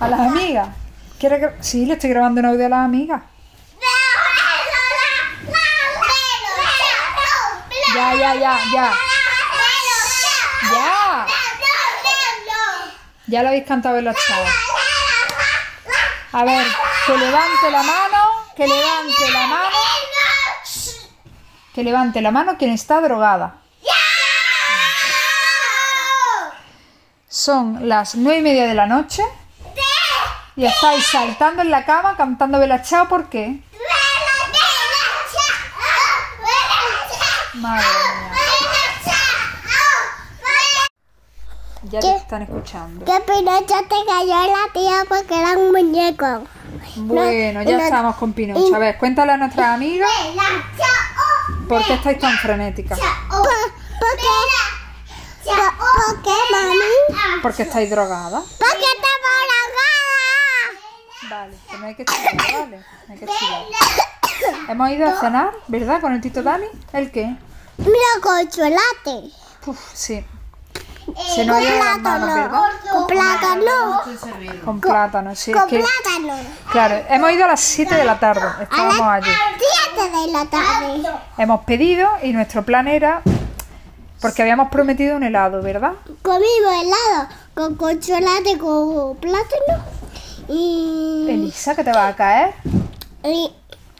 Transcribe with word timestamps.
¿A 0.00 0.08
las 0.08 0.20
amigas? 0.20 0.68
¿Quiere 1.18 1.40
gra- 1.40 1.56
Sí, 1.60 1.86
le 1.86 1.94
estoy 1.94 2.10
grabando 2.10 2.40
un 2.40 2.46
audio 2.46 2.66
a 2.66 2.68
las 2.68 2.84
amigas. 2.84 3.22
Ya, 7.94 8.14
ya, 8.14 8.34
ya, 8.34 8.58
ya. 8.72 8.92
Ya. 10.72 11.26
Ya 13.26 13.42
lo 13.42 13.48
habéis 13.48 13.66
cantado 13.66 13.98
en 13.98 14.04
la 14.06 14.14
chat. 14.14 14.46
A 16.32 16.44
ver, 16.44 16.66
que 17.06 17.16
levante 17.18 17.70
la 17.70 17.82
mano, 17.82 18.18
que 18.56 18.66
levante 18.66 19.30
la 19.32 19.46
mano, 19.46 19.76
que 21.74 21.84
levante 21.84 22.20
la 22.22 22.30
mano 22.30 22.56
quien 22.58 22.70
está 22.72 23.00
drogada. 23.00 23.56
Son 27.42 27.88
las 27.88 28.14
nueve 28.14 28.40
y 28.40 28.42
media 28.42 28.66
de 28.66 28.74
la 28.74 28.86
noche 28.86 29.22
y 30.54 30.66
estáis 30.66 31.06
saltando 31.06 31.62
en 31.62 31.70
la 31.70 31.86
cama 31.86 32.14
cantando 32.14 32.58
Bella 32.58 32.82
Chao, 32.82 33.08
¿por 33.08 33.30
qué? 33.30 33.62
Madre 37.54 37.84
mía, 37.86 38.32
ya 41.84 42.00
te 42.00 42.16
están 42.16 42.42
escuchando. 42.42 43.04
Que 43.06 43.20
Pinocho 43.20 43.74
te 43.88 43.96
cayó 44.06 44.44
en 44.44 44.52
la 44.52 44.72
tía 44.74 45.04
porque 45.08 45.38
era 45.40 45.52
un 45.58 45.72
muñeco. 45.72 46.44
Bueno, 46.96 47.62
ya 47.62 47.78
estamos 47.84 48.16
con 48.16 48.34
Pinocho. 48.34 48.74
A 48.74 48.78
ver, 48.78 48.98
cuéntale 48.98 49.32
a 49.32 49.36
nuestras 49.38 49.68
amigas 49.70 50.10
por 51.66 51.82
qué 51.86 51.94
estáis 51.94 52.18
tan 52.18 52.36
frenéticas. 52.38 52.98
Po- 52.98 53.06
Porque, 53.36 54.28
po- 55.44 55.52
porque 56.06 56.30
mami, 56.50 56.92
Porque 57.42 57.62
estáis 57.64 57.90
drogadas. 57.90 58.44
porque 58.58 58.84
estamos 58.84 59.12
Vale, 61.30 61.56
que 61.70 61.78
no 61.78 61.86
hay 61.86 61.94
que 61.94 62.04
chillar, 62.04 62.36
vale. 62.36 62.84
No 63.08 63.14
hay 63.14 63.18
que 63.18 63.26
chillar. 63.26 63.62
Hemos 64.68 64.90
ido 64.90 65.08
a 65.08 65.20
cenar, 65.20 65.52
¿verdad? 65.68 66.00
Con 66.00 66.12
el 66.12 66.20
Tito 66.20 66.42
Dani. 66.42 66.66
¿El 66.92 67.10
qué? 67.10 67.36
Mira 67.78 68.20
con 68.22 68.48
chocolate. 68.48 69.32
Uf, 69.66 69.78
sí. 69.94 70.24
Se 71.34 71.44
nos 71.44 71.56
ha 71.56 71.62
ido 71.62 71.78
las 71.84 71.98
manos, 72.00 72.34
¿verdad? 72.34 72.60
Con 72.92 73.06
plátano. 73.06 74.02
Con 74.64 74.80
plátano, 74.80 75.34
sí. 75.34 75.50
Es 75.52 75.56
Con 75.56 75.68
que, 75.68 75.78
plátano. 75.78 76.38
claro, 76.70 77.04
hemos 77.08 77.32
ido 77.32 77.44
a 77.44 77.48
las 77.48 77.60
7 77.60 77.94
de 77.94 78.04
la 78.04 78.18
tarde. 78.20 78.42
A 78.46 78.62
Estábamos 78.62 78.98
las 78.98 79.08
allí. 79.24 79.30
7 79.94 80.10
de 80.10 80.32
la 80.32 80.44
tarde. 80.46 81.02
Hemos 81.38 81.64
pedido 81.64 82.08
y 82.22 82.32
nuestro 82.32 82.62
plan 82.62 82.88
era. 82.88 83.22
Porque 84.22 84.40
habíamos 84.40 84.68
prometido 84.70 85.16
un 85.16 85.24
helado, 85.24 85.60
¿verdad? 85.62 85.92
Comimos 86.22 86.72
helado 86.80 87.28
con, 87.54 87.74
con 87.74 88.00
chocolate, 88.00 88.56
con 88.56 89.16
plátano 89.16 89.84
y, 90.48 91.26
Elisa, 91.28 91.74
que 91.74 91.84
te 91.84 91.92
va 91.92 92.08
a 92.08 92.16
caer. 92.16 92.54
y 93.24 93.50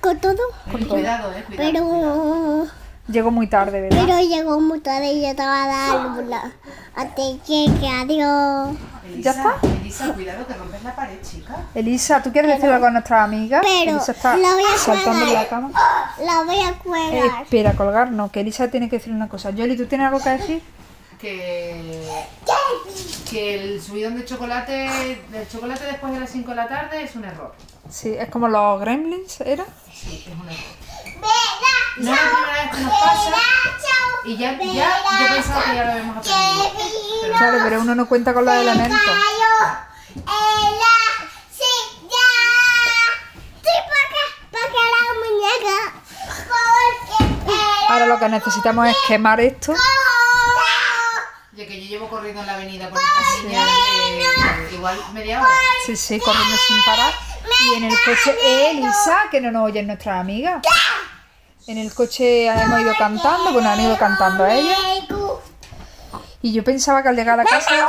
con 0.00 0.18
todo. 0.18 0.36
Cuidado, 0.70 1.32
eh, 1.32 1.44
cuidado. 1.46 1.56
Pero, 1.56 2.66
Llegó 3.08 3.30
muy 3.32 3.48
tarde, 3.48 3.80
¿verdad? 3.80 4.04
pero 4.06 4.20
llegó 4.20 4.60
muy 4.60 4.80
tarde 4.80 5.12
y 5.12 5.22
yo 5.22 5.28
estaba 5.28 5.66
dando 5.66 6.22
la... 6.22 6.52
Así 6.94 7.40
que, 7.46 7.66
que 7.80 7.88
adiós. 7.88 8.76
¿Ya 9.18 9.30
está? 9.32 9.56
Elisa, 9.90 10.12
cuidado 10.14 10.46
que 10.46 10.54
rompes 10.54 10.82
la 10.84 10.94
pared, 10.94 11.18
chica. 11.22 11.56
Elisa, 11.74 12.22
¿tú 12.22 12.30
quieres 12.32 12.54
decir 12.56 12.70
algo 12.72 12.86
a 12.86 12.90
nuestras 12.90 13.24
amigas? 13.24 13.60
Pero 13.64 13.90
Elisa 13.96 14.12
está 14.12 14.36
la 14.36 14.52
voy 14.52 14.62
a 14.64 14.78
saltando 14.78 15.24
en 15.26 15.34
la 15.34 15.48
cama. 15.48 15.70
La 16.24 16.42
voy 16.44 16.56
a 16.60 16.68
Eh, 16.70 16.74
cuelgar. 16.82 17.42
espera, 17.42 17.72
colgar, 17.72 18.12
no, 18.12 18.30
que 18.30 18.40
Elisa 18.40 18.68
tiene 18.68 18.88
que 18.88 18.98
decir 18.98 19.12
una 19.12 19.28
cosa. 19.28 19.50
Yoli, 19.50 19.76
¿tú 19.76 19.86
tienes 19.86 20.06
algo 20.06 20.22
que 20.22 20.30
decir? 20.30 20.62
Que, 21.20 22.02
que 23.28 23.54
el 23.54 23.82
subidón 23.82 24.16
de 24.16 24.24
chocolate, 24.24 25.20
del 25.30 25.48
chocolate 25.48 25.84
después 25.84 26.12
de 26.12 26.20
las 26.20 26.30
5 26.30 26.50
de 26.50 26.56
la 26.56 26.68
tarde 26.68 27.02
es 27.02 27.14
un 27.16 27.24
error. 27.24 27.54
Sí, 27.90 28.14
es 28.16 28.28
como 28.30 28.48
los 28.48 28.80
gremlins, 28.80 29.40
¿era? 29.40 29.64
Sí, 29.92 30.24
es 30.26 30.32
un 30.34 30.48
error. 30.48 30.80
No 31.98 32.14
es 32.14 32.20
la 32.20 32.30
primera 32.30 32.62
vez 32.62 32.70
que 32.76 32.80
nos 32.82 32.92
pasa 32.92 33.36
y 34.24 34.36
ya, 34.36 34.52
ya 34.58 34.88
yo 35.20 35.34
pensaba 35.34 35.64
que 35.64 35.74
ya 35.74 35.84
lo 35.84 35.92
habíamos 35.92 36.16
aprendido. 36.16 36.70
Pero 37.22 37.36
Claro, 37.36 37.58
pero 37.64 37.80
uno 37.80 37.94
no 37.94 38.08
cuenta 38.08 38.32
con 38.32 38.44
los 38.44 38.54
elementos. 38.54 38.98
Lo 48.10 48.18
que 48.18 48.28
necesitamos 48.28 48.88
es 48.88 48.96
quemar 49.06 49.40
esto. 49.40 49.72
ya 51.52 51.64
que 51.64 51.80
yo 51.80 51.88
llevo 51.88 52.08
corriendo 52.08 52.40
en 52.40 52.46
la 52.48 52.54
avenida 52.54 52.90
con 52.90 52.98
esta 52.98 53.46
niña, 53.46 53.64
eh, 53.64 54.74
igual 54.74 54.98
media 55.12 55.40
hora. 55.40 55.50
Sí, 55.86 55.94
sí, 55.94 56.18
corriendo 56.18 56.56
sin 56.66 56.76
parar. 56.84 57.12
Y 57.60 57.74
en 57.74 57.84
el 57.84 57.94
coche, 58.04 58.70
Elisa, 58.70 59.16
que 59.30 59.40
no 59.40 59.52
nos 59.52 59.64
oyen 59.64 59.86
nuestras 59.86 60.20
amigas. 60.20 60.60
En 61.68 61.78
el 61.78 61.94
coche 61.94 62.48
hemos 62.48 62.80
ido 62.80 62.94
cantando, 62.98 63.52
bueno, 63.52 63.70
han 63.70 63.80
ido 63.80 63.96
cantando 63.96 64.42
a 64.42 64.54
ella. 64.54 64.76
Y 66.42 66.52
yo 66.52 66.64
pensaba 66.64 67.04
que 67.04 67.10
al 67.10 67.16
llegar 67.16 67.38
a 67.38 67.44
la 67.44 67.48
casa 67.48 67.88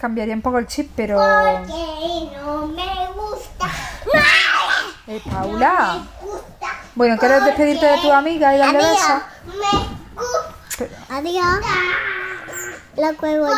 cambiaría 0.00 0.34
un 0.34 0.42
poco 0.42 0.58
el 0.58 0.66
chip, 0.66 0.90
pero... 0.96 1.20
no 1.20 2.66
me 2.66 3.06
gusta. 3.12 3.70
Eh, 5.06 5.22
Paula. 5.30 6.02
Bueno, 6.96 7.18
¿quieres 7.18 7.44
despedirte 7.44 7.86
de 7.86 7.98
tu 7.98 8.10
amiga 8.10 8.52
y 8.54 8.58
darle 8.58 8.78
besos? 8.78 9.22
Me 9.46 9.54
gusta. 10.14 10.88
Adiós. 11.08 11.60
La 12.96 13.12
cuelgo 13.14 13.48
yo. 13.48 13.54